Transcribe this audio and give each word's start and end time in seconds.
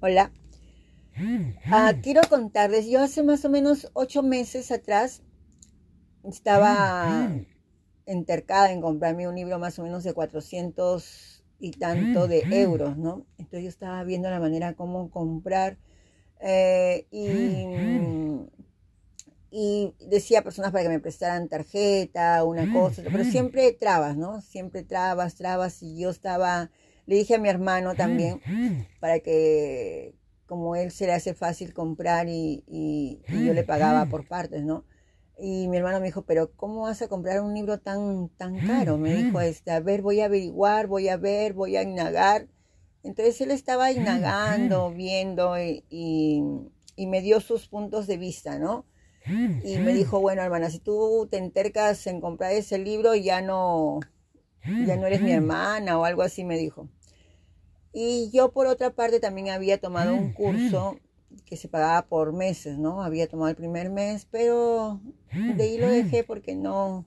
Hola. 0.00 0.30
Ah, 1.70 1.94
quiero 2.02 2.20
contarles, 2.28 2.86
yo 2.86 3.00
hace 3.00 3.22
más 3.22 3.44
o 3.44 3.50
menos 3.50 3.90
ocho 3.94 4.22
meses 4.22 4.70
atrás 4.70 5.22
estaba 6.22 7.30
entercada 8.04 8.72
en 8.72 8.82
comprarme 8.82 9.26
un 9.26 9.34
libro 9.34 9.58
más 9.58 9.78
o 9.78 9.82
menos 9.82 10.04
de 10.04 10.12
400 10.12 11.42
y 11.58 11.70
tanto 11.72 12.28
de 12.28 12.44
euros, 12.50 12.98
¿no? 12.98 13.24
Entonces 13.38 13.62
yo 13.62 13.68
estaba 13.68 14.04
viendo 14.04 14.28
la 14.28 14.38
manera 14.38 14.74
como 14.74 15.10
comprar 15.10 15.78
eh, 16.40 17.06
y, 17.10 17.64
y, 19.50 19.94
decía 20.00 20.40
a 20.40 20.42
personas 20.42 20.72
para 20.72 20.84
que 20.84 20.90
me 20.90 21.00
prestaran 21.00 21.48
tarjeta, 21.48 22.44
una 22.44 22.70
cosa, 22.70 23.02
pero 23.10 23.24
siempre 23.24 23.72
trabas, 23.72 24.16
¿no? 24.16 24.42
Siempre 24.42 24.82
trabas, 24.82 25.36
trabas 25.36 25.82
y 25.82 25.98
yo 25.98 26.10
estaba, 26.10 26.70
le 27.06 27.16
dije 27.16 27.36
a 27.36 27.38
mi 27.38 27.48
hermano 27.48 27.94
también 27.94 28.40
para 29.00 29.20
que 29.20 30.14
como 30.46 30.76
él 30.76 30.90
se 30.92 31.06
le 31.06 31.12
hace 31.12 31.34
fácil 31.34 31.72
comprar 31.72 32.28
y, 32.28 32.64
y, 32.68 33.20
yo 33.28 33.52
le 33.52 33.64
pagaba 33.64 34.06
por 34.06 34.26
partes, 34.26 34.64
¿no? 34.64 34.84
Y 35.38 35.68
mi 35.68 35.76
hermano 35.76 36.00
me 36.00 36.06
dijo, 36.06 36.22
pero 36.22 36.52
¿cómo 36.52 36.82
vas 36.82 37.02
a 37.02 37.08
comprar 37.08 37.42
un 37.42 37.52
libro 37.52 37.78
tan, 37.78 38.30
tan 38.30 38.56
caro? 38.66 38.96
Me 38.96 39.14
dijo, 39.14 39.40
este, 39.40 39.70
a 39.70 39.80
ver, 39.80 40.00
voy 40.00 40.20
a 40.20 40.26
averiguar, 40.26 40.86
voy 40.86 41.08
a 41.08 41.16
ver, 41.16 41.52
voy 41.52 41.76
a 41.76 41.82
indagar. 41.82 42.46
Entonces 43.02 43.40
él 43.42 43.50
estaba 43.50 43.92
indagando, 43.92 44.90
viendo 44.92 45.60
y, 45.60 45.84
y, 45.90 47.06
me 47.06 47.20
dio 47.20 47.40
sus 47.40 47.68
puntos 47.68 48.06
de 48.06 48.16
vista, 48.16 48.58
¿no? 48.58 48.86
Y 49.26 49.78
me 49.78 49.92
dijo, 49.92 50.20
bueno, 50.20 50.42
hermana, 50.42 50.70
si 50.70 50.78
tú 50.78 51.26
te 51.30 51.36
entercas 51.36 52.06
en 52.06 52.20
comprar 52.20 52.52
ese 52.52 52.78
libro, 52.78 53.14
ya 53.16 53.42
no, 53.42 53.98
ya 54.64 54.96
no 54.96 55.06
eres 55.06 55.20
mi 55.20 55.32
hermana 55.32 55.98
o 55.98 56.04
algo 56.04 56.22
así, 56.22 56.44
me 56.44 56.56
dijo. 56.56 56.88
Y 57.98 58.28
yo 58.30 58.52
por 58.52 58.66
otra 58.66 58.90
parte 58.90 59.20
también 59.20 59.48
había 59.48 59.80
tomado 59.80 60.14
un 60.14 60.34
curso 60.34 60.98
que 61.46 61.56
se 61.56 61.66
pagaba 61.66 62.06
por 62.06 62.34
meses, 62.34 62.76
¿no? 62.76 63.02
Había 63.02 63.26
tomado 63.26 63.48
el 63.48 63.56
primer 63.56 63.88
mes, 63.88 64.28
pero 64.30 65.00
de 65.32 65.62
ahí 65.62 65.78
lo 65.78 65.88
dejé 65.88 66.22
porque 66.22 66.54
no, 66.54 67.06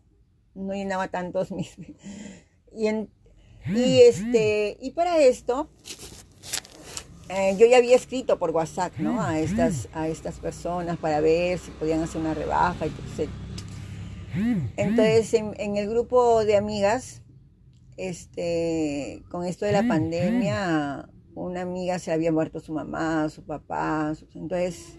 no 0.56 0.74
llenaba 0.74 1.08
tantos 1.10 1.52
mis... 1.52 1.78
Y, 2.76 2.88
y, 3.68 4.00
este, 4.02 4.78
y 4.82 4.90
para 4.90 5.20
esto, 5.20 5.70
eh, 7.30 7.56
yo 7.60 7.68
ya 7.68 7.78
había 7.78 7.96
escrito 7.96 8.40
por 8.40 8.50
WhatsApp, 8.50 8.98
¿no? 8.98 9.22
A 9.22 9.40
estas, 9.40 9.90
a 9.94 10.08
estas 10.08 10.40
personas 10.40 10.98
para 10.98 11.22
ver 11.22 11.60
si 11.60 11.70
podían 11.70 12.02
hacer 12.02 12.20
una 12.20 12.34
rebaja 12.34 12.88
y 12.88 12.90
todo 12.90 13.28
Entonces, 14.76 15.36
en 15.36 15.78
el 15.78 15.88
grupo 15.88 16.44
de 16.46 16.58
amigas, 16.58 17.22
este, 18.00 19.24
con 19.30 19.46
esto 19.46 19.66
de 19.66 19.74
la 19.74 19.88
pandemia, 19.88 21.10
una 21.36 21.62
amiga 21.62 22.00
se 22.00 22.12
había 22.12 22.32
muerto 22.32 22.60
su 22.60 22.74
mamá, 22.74 23.28
su 23.30 23.44
papá, 23.44 24.14
entonces 24.34 24.98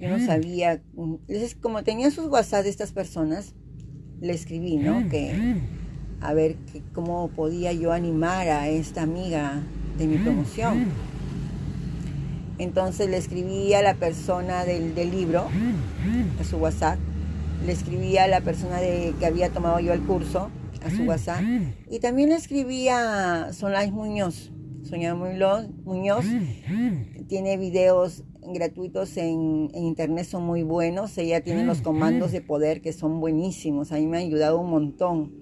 yo 0.00 0.08
no 0.08 0.24
sabía, 0.24 0.82
entonces 0.96 1.54
como 1.54 1.82
tenía 1.82 2.10
sus 2.10 2.26
WhatsApp 2.26 2.64
de 2.64 2.70
estas 2.70 2.92
personas, 2.92 3.54
le 4.20 4.34
escribí, 4.34 4.76
¿no? 4.76 5.08
Que 5.08 5.56
a 6.20 6.34
ver 6.34 6.56
cómo 6.92 7.28
podía 7.28 7.72
yo 7.72 7.92
animar 7.92 8.48
a 8.48 8.68
esta 8.68 9.02
amiga 9.02 9.62
de 9.98 10.06
mi 10.06 10.18
promoción. 10.18 10.86
Entonces 12.58 13.08
le 13.10 13.16
escribí 13.16 13.74
a 13.74 13.82
la 13.82 13.94
persona 13.94 14.64
del, 14.64 14.94
del 14.94 15.10
libro, 15.10 15.48
a 16.38 16.44
su 16.44 16.58
WhatsApp, 16.58 16.98
le 17.66 17.72
escribí 17.72 18.18
a 18.18 18.28
la 18.28 18.40
persona 18.40 18.76
de, 18.76 19.14
que 19.18 19.26
había 19.26 19.48
tomado 19.50 19.80
yo 19.80 19.92
el 19.92 20.02
curso, 20.02 20.50
a 20.84 20.90
su 20.90 21.02
WhatsApp. 21.04 21.42
Y 21.90 22.00
también 22.00 22.30
le 22.30 22.36
escribí 22.36 22.88
a 22.88 23.52
Sonlais 23.52 23.92
Muñoz. 23.92 24.52
Sonia 24.82 25.14
Muñoz 25.14 26.24
tiene 27.28 27.56
videos 27.56 28.24
gratuitos 28.42 29.16
en, 29.16 29.70
internet, 29.74 30.26
son 30.26 30.44
muy 30.44 30.62
buenos. 30.62 31.16
Ella 31.18 31.42
tiene 31.42 31.64
los 31.64 31.82
comandos 31.82 32.32
de 32.32 32.40
poder 32.40 32.80
que 32.80 32.92
son 32.92 33.20
buenísimos. 33.20 33.92
A 33.92 33.96
mí 33.96 34.06
me 34.06 34.18
ha 34.18 34.20
ayudado 34.20 34.60
un 34.60 34.70
montón, 34.70 35.32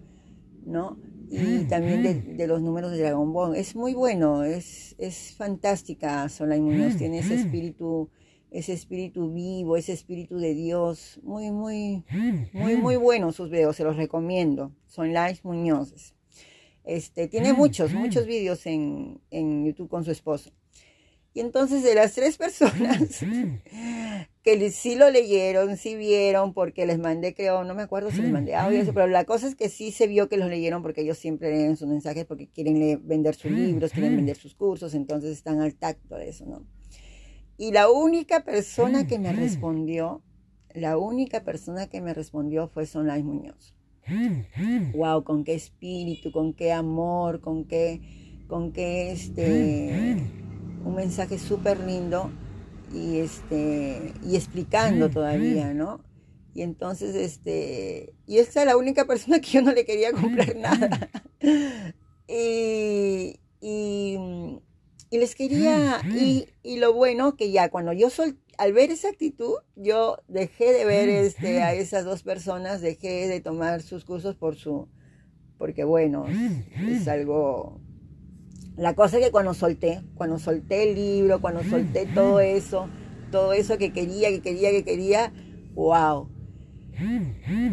¿no? 0.66 0.98
Y 1.30 1.64
también 1.64 2.02
de, 2.36 2.46
los 2.46 2.60
números 2.60 2.90
de 2.90 2.98
Dragon 2.98 3.32
Ball. 3.32 3.56
Es 3.56 3.76
muy 3.76 3.94
bueno, 3.94 4.42
es, 4.42 4.96
es 4.98 5.34
fantástica 5.36 6.28
Solay 6.28 6.60
Muñoz. 6.60 6.96
Tiene 6.96 7.20
ese 7.20 7.36
espíritu 7.36 8.10
ese 8.50 8.72
espíritu 8.72 9.32
vivo, 9.32 9.76
ese 9.76 9.92
espíritu 9.92 10.38
de 10.38 10.54
Dios. 10.54 11.20
Muy, 11.22 11.50
muy, 11.50 12.04
muy, 12.52 12.76
muy 12.76 12.96
buenos 12.96 13.36
sus 13.36 13.50
videos, 13.50 13.76
se 13.76 13.84
los 13.84 13.96
recomiendo. 13.96 14.72
Son 14.86 15.08
Live 15.08 15.40
Muñoz. 15.42 16.14
Este, 16.84 17.28
tiene 17.28 17.52
muchos, 17.52 17.92
muchos 17.92 18.26
videos 18.26 18.66
en, 18.66 19.20
en 19.30 19.64
YouTube 19.64 19.88
con 19.88 20.04
su 20.04 20.10
esposo. 20.10 20.50
Y 21.32 21.40
entonces 21.40 21.84
de 21.84 21.94
las 21.94 22.14
tres 22.14 22.36
personas 22.38 23.24
que 24.42 24.70
sí 24.70 24.96
lo 24.96 25.10
leyeron, 25.10 25.76
sí 25.76 25.94
vieron, 25.94 26.54
porque 26.54 26.86
les 26.86 26.98
mandé, 26.98 27.34
creo, 27.34 27.62
no 27.62 27.74
me 27.74 27.82
acuerdo 27.82 28.10
si 28.10 28.22
les 28.22 28.32
mandé 28.32 28.54
audio, 28.54 28.92
pero 28.92 29.06
la 29.06 29.24
cosa 29.24 29.46
es 29.46 29.54
que 29.54 29.68
sí 29.68 29.92
se 29.92 30.06
vio 30.06 30.28
que 30.28 30.38
los 30.38 30.48
leyeron 30.48 30.82
porque 30.82 31.02
ellos 31.02 31.18
siempre 31.18 31.50
leen 31.50 31.76
sus 31.76 31.86
mensajes 31.86 32.24
porque 32.24 32.48
quieren 32.48 33.06
vender 33.06 33.34
sus 33.34 33.50
libros, 33.50 33.92
quieren 33.92 34.16
vender 34.16 34.36
sus 34.36 34.54
cursos, 34.54 34.94
entonces 34.94 35.32
están 35.32 35.60
al 35.60 35.74
tacto 35.74 36.16
de 36.16 36.30
eso, 36.30 36.46
¿no? 36.46 36.66
Y 37.60 37.72
la 37.72 37.90
única 37.90 38.42
persona 38.42 39.06
que 39.06 39.18
me 39.18 39.34
respondió, 39.34 40.22
la 40.74 40.96
única 40.96 41.44
persona 41.44 41.88
que 41.88 42.00
me 42.00 42.14
respondió 42.14 42.68
fue 42.68 42.86
Sonlay 42.86 43.22
Muñoz. 43.22 43.74
Wow, 44.94 45.24
con 45.24 45.44
qué 45.44 45.56
espíritu, 45.56 46.32
con 46.32 46.54
qué 46.54 46.72
amor, 46.72 47.42
con 47.42 47.66
qué, 47.66 48.00
con 48.48 48.72
qué 48.72 49.12
este, 49.12 50.16
un 50.86 50.94
mensaje 50.94 51.38
súper 51.38 51.80
lindo 51.80 52.30
y 52.94 53.18
este, 53.18 54.14
y 54.26 54.36
explicando 54.36 55.10
todavía, 55.10 55.74
¿no? 55.74 56.00
Y 56.54 56.62
entonces, 56.62 57.14
este, 57.14 58.14
y 58.26 58.38
esta 58.38 58.60
es 58.60 58.66
la 58.68 58.78
única 58.78 59.04
persona 59.04 59.38
que 59.38 59.50
yo 59.50 59.60
no 59.60 59.72
le 59.72 59.84
quería 59.84 60.12
comprar 60.12 60.56
nada. 60.56 61.10
y, 62.26 63.38
y 63.60 64.59
y 65.10 65.18
les 65.18 65.34
quería, 65.34 66.00
y, 66.14 66.46
y 66.62 66.78
lo 66.78 66.94
bueno 66.94 67.36
que 67.36 67.50
ya 67.50 67.68
cuando 67.68 67.92
yo 67.92 68.10
sol, 68.10 68.38
al 68.58 68.72
ver 68.72 68.90
esa 68.90 69.08
actitud, 69.08 69.54
yo 69.74 70.18
dejé 70.28 70.72
de 70.72 70.84
ver 70.84 71.08
este, 71.08 71.62
a 71.62 71.74
esas 71.74 72.04
dos 72.04 72.22
personas, 72.22 72.80
dejé 72.80 73.26
de 73.26 73.40
tomar 73.40 73.82
sus 73.82 74.04
cursos 74.04 74.36
por 74.36 74.54
su, 74.54 74.88
porque 75.58 75.82
bueno, 75.82 76.26
es, 76.28 77.08
algo, 77.08 77.80
la 78.76 78.94
cosa 78.94 79.18
que 79.18 79.32
cuando 79.32 79.52
solté, 79.52 80.02
cuando 80.14 80.38
solté 80.38 80.90
el 80.90 80.94
libro, 80.94 81.40
cuando 81.40 81.64
solté 81.64 82.06
todo 82.06 82.38
eso, 82.38 82.88
todo 83.32 83.52
eso 83.52 83.78
que 83.78 83.92
quería, 83.92 84.28
que 84.28 84.42
quería, 84.42 84.70
que 84.70 84.84
quería, 84.84 85.32
wow, 85.74 86.28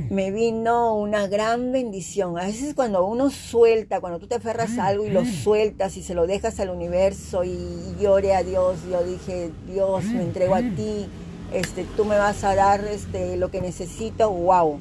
me 0.09 0.31
vino 0.31 0.95
una 0.95 1.27
gran 1.27 1.71
bendición. 1.71 2.37
A 2.37 2.45
veces 2.45 2.73
cuando 2.73 3.05
uno 3.05 3.29
suelta, 3.29 3.99
cuando 3.99 4.19
tú 4.19 4.27
te 4.27 4.35
aferras 4.35 4.77
a 4.77 4.87
algo 4.87 5.05
y 5.05 5.09
lo 5.09 5.25
sueltas 5.25 5.97
y 5.97 6.03
se 6.03 6.13
lo 6.13 6.27
dejas 6.27 6.59
al 6.59 6.69
universo 6.69 7.43
y 7.43 7.95
llore 7.99 8.33
a 8.35 8.43
Dios, 8.43 8.77
yo 8.89 9.03
dije, 9.03 9.51
Dios, 9.67 10.05
me 10.05 10.23
entrego 10.23 10.55
a 10.55 10.61
ti, 10.61 11.07
este, 11.53 11.85
tú 11.95 12.05
me 12.05 12.17
vas 12.17 12.43
a 12.43 12.55
dar 12.55 12.83
este, 12.85 13.37
lo 13.37 13.51
que 13.51 13.61
necesito, 13.61 14.31
wow. 14.31 14.79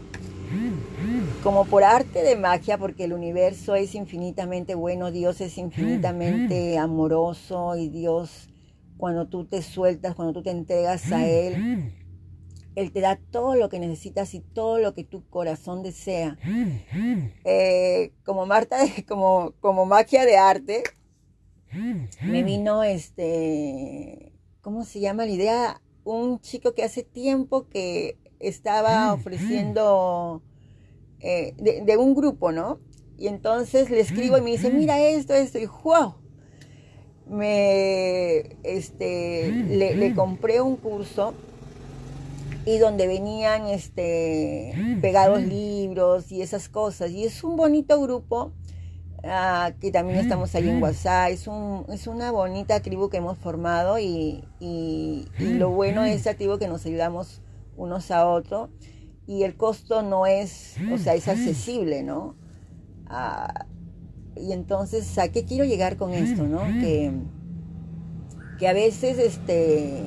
Como 1.43 1.65
por 1.65 1.85
arte 1.85 2.23
de 2.23 2.37
magia, 2.37 2.79
porque 2.79 3.05
el 3.05 3.13
universo 3.13 3.75
es 3.75 3.95
infinitamente 3.95 4.75
bueno, 4.75 5.11
Dios 5.11 5.41
es 5.41 5.59
infinitamente 5.59 6.79
amoroso 6.79 7.77
y 7.77 7.89
Dios, 7.89 8.49
cuando 8.97 9.27
tú 9.27 9.45
te 9.45 9.63
sueltas, 9.63 10.15
cuando 10.15 10.33
tú 10.33 10.43
te 10.43 10.51
entregas 10.51 11.11
a 11.13 11.27
Él, 11.27 11.93
él 12.77 12.93
te 12.93 13.01
da 13.01 13.19
todo 13.31 13.57
lo 13.57 13.71
que 13.71 13.81
necesitas 13.81 14.35
y 14.35 14.41
todo 14.41 14.79
lo 14.79 14.93
que 14.93 15.03
tu 15.03 15.27
corazón 15.29 15.83
desea. 15.83 16.39
Eh, 17.45 18.13
como 18.23 18.45
Marta, 18.45 18.79
como, 19.09 19.55
como 19.61 19.87
magia 19.87 20.25
de 20.27 20.37
arte, 20.37 20.85
me 22.23 22.43
vino 22.43 22.85
este, 22.85 24.33
¿cómo 24.61 24.85
se 24.85 25.01
llama 25.01 25.25
la 25.25 25.33
idea? 25.33 25.83
Un 26.05 26.39
chico 26.41 26.75
que 26.75 26.85
hace 26.85 27.03
tiempo 27.03 27.67
que 27.69 28.19
estaba 28.39 29.13
ofreciendo 29.15 30.43
eh, 31.21 31.55
de, 31.57 31.97
un 31.97 32.15
grupo, 32.15 32.53
¿no? 32.53 32.79
Y 33.19 33.29
entonces 33.29 33.89
le 33.89 34.01
escribo 34.01 34.37
y 34.37 34.43
me 34.43 34.51
dice, 34.51 34.71
mira 34.71 35.01
esto, 35.01 35.33
esto, 35.33 35.59
y 35.59 35.67
wow. 35.83 36.15
Me, 37.27 38.59
este, 38.63 39.51
le, 39.51 39.97
le 39.97 40.15
compré 40.15 40.61
un 40.61 40.77
curso 40.77 41.35
y 42.67 42.79
donde 42.79 43.07
venían 43.07 43.67
este, 43.67 44.75
pegados 45.01 45.43
libros 45.43 46.31
y 46.31 46.43
esas 46.43 46.69
cosas. 46.69 47.11
Y 47.13 47.25
es 47.25 47.43
un 47.43 47.57
bonito 47.57 47.99
grupo 48.01 48.53
ah, 49.25 49.73
que 49.81 49.91
también 49.91 50.19
estamos 50.19 50.55
ahí 50.55 50.69
en 50.69 50.83
WhatsApp. 50.83 51.31
Es, 51.31 51.47
un, 51.47 51.87
es 51.89 52.07
una 52.07 52.31
bonita 52.31 52.81
tribu 52.81 53.09
que 53.09 53.17
hemos 53.17 53.39
formado 53.39 53.99
y, 53.99 54.45
y, 54.61 55.27
lo 55.39 55.71
bueno 55.71 56.03
de 56.03 56.13
esa 56.13 56.35
tribu 56.35 56.59
que 56.59 56.69
nos 56.69 56.85
ayudamos 56.85 57.41
unos 57.77 58.11
a 58.11 58.27
otros 58.27 58.69
y 59.27 59.45
el 59.45 59.57
costo 59.57 60.03
no 60.03 60.27
es, 60.27 60.77
o 60.93 60.99
sea, 60.99 61.15
es 61.15 61.29
accesible, 61.29 62.03
¿no? 62.03 62.37
Ah, 63.07 63.67
y 64.37 64.53
entonces, 64.53 65.17
¿a 65.19 65.29
qué 65.31 65.45
quiero 65.45 65.65
llegar 65.65 65.97
con 65.97 66.13
esto, 66.13 66.45
no? 66.45 66.61
Que 66.81 67.13
que 68.59 68.69
a 68.69 68.73
veces 68.73 69.19
este, 69.19 70.03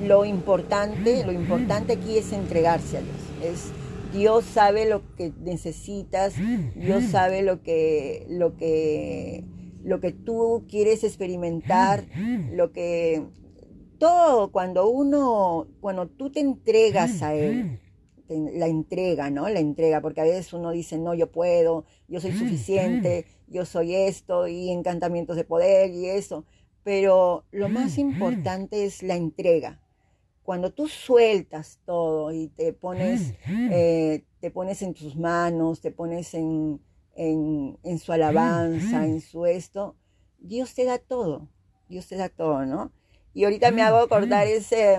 lo 0.00 0.24
importante, 0.24 1.24
lo 1.24 1.32
importante 1.32 1.94
aquí 1.94 2.16
es 2.16 2.32
entregarse 2.32 2.98
a 2.98 3.00
Dios. 3.00 3.16
Es, 3.42 3.72
Dios 4.12 4.44
sabe 4.44 4.86
lo 4.88 5.02
que 5.16 5.32
necesitas, 5.40 6.34
Dios 6.74 7.04
sabe 7.04 7.42
lo 7.42 7.62
que, 7.62 8.26
lo 8.28 8.56
que, 8.56 9.44
lo 9.82 10.00
que 10.00 10.12
tú 10.12 10.64
quieres 10.68 11.02
experimentar, 11.02 12.04
lo 12.52 12.72
que 12.72 13.22
todo 13.98 14.50
cuando 14.50 14.88
uno, 14.88 15.68
cuando 15.80 16.08
tú 16.08 16.30
te 16.30 16.40
entregas 16.40 17.22
a 17.22 17.34
Él, 17.34 17.78
la 18.28 18.66
entrega, 18.66 19.30
¿no? 19.30 19.48
La 19.48 19.60
entrega, 19.60 20.00
porque 20.00 20.20
a 20.20 20.24
veces 20.24 20.52
uno 20.52 20.70
dice, 20.70 20.98
no, 20.98 21.14
yo 21.14 21.30
puedo, 21.30 21.84
yo 22.08 22.20
soy 22.20 22.32
suficiente, 22.32 23.26
yo 23.46 23.64
soy 23.64 23.94
esto, 23.94 24.48
y 24.48 24.70
encantamientos 24.70 25.36
de 25.36 25.44
poder 25.44 25.90
y 25.90 26.06
eso. 26.06 26.44
Pero 26.84 27.44
lo 27.52 27.68
más 27.68 27.98
importante 27.98 28.84
es 28.84 29.02
la 29.02 29.14
entrega. 29.16 29.80
Cuando 30.42 30.72
tú 30.72 30.88
sueltas 30.88 31.78
todo 31.84 32.32
y 32.32 32.48
te 32.48 32.72
pones, 32.72 33.34
eh, 33.48 34.24
te 34.40 34.50
pones 34.50 34.82
en 34.82 34.92
tus 34.92 35.14
manos, 35.16 35.80
te 35.80 35.92
pones 35.92 36.34
en, 36.34 36.80
en, 37.14 37.78
en 37.84 37.98
su 37.98 38.12
alabanza, 38.12 39.06
en 39.06 39.20
su 39.20 39.46
esto, 39.46 39.96
Dios 40.40 40.74
te 40.74 40.84
da 40.84 40.98
todo, 40.98 41.48
Dios 41.88 42.08
te 42.08 42.16
da 42.16 42.28
todo, 42.28 42.66
¿no? 42.66 42.90
Y 43.34 43.44
ahorita 43.44 43.70
me 43.70 43.82
hago 43.82 43.98
acordar 43.98 44.46
ese 44.48 44.98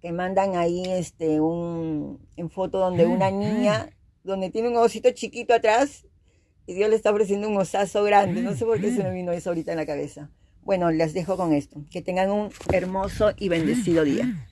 que 0.00 0.12
mandan 0.12 0.56
ahí 0.56 0.82
este 0.86 1.40
un 1.40 2.26
en 2.36 2.48
foto 2.48 2.78
donde 2.78 3.04
una 3.06 3.30
niña 3.30 3.90
donde 4.22 4.50
tiene 4.50 4.68
un 4.68 4.76
osito 4.76 5.10
chiquito 5.10 5.52
atrás 5.52 6.06
y 6.66 6.74
Dios 6.74 6.88
le 6.88 6.96
está 6.96 7.10
ofreciendo 7.10 7.48
un 7.48 7.56
osazo 7.56 8.04
grande. 8.04 8.42
No 8.42 8.54
sé 8.54 8.64
por 8.64 8.80
qué 8.80 8.94
se 8.94 9.02
me 9.02 9.10
vino 9.12 9.32
eso 9.32 9.50
ahorita 9.50 9.72
en 9.72 9.78
la 9.78 9.86
cabeza. 9.86 10.30
Bueno, 10.62 10.90
les 10.90 11.14
dejo 11.14 11.36
con 11.36 11.52
esto. 11.52 11.82
Que 11.90 12.02
tengan 12.02 12.30
un 12.30 12.50
hermoso 12.72 13.32
y 13.36 13.48
bendecido 13.48 14.04
día. 14.04 14.46